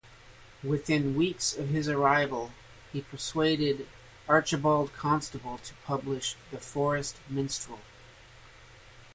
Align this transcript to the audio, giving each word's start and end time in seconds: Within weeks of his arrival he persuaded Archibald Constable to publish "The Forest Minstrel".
Within 0.63 1.15
weeks 1.15 1.55
of 1.55 1.69
his 1.69 1.87
arrival 1.87 2.53
he 2.91 3.01
persuaded 3.01 3.87
Archibald 4.27 4.93
Constable 4.93 5.59
to 5.59 5.75
publish 5.85 6.35
"The 6.49 6.57
Forest 6.57 7.17
Minstrel". 7.29 7.81